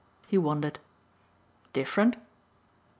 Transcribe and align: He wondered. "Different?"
He 0.25 0.35
wondered. 0.35 0.79
"Different?" 1.73 2.15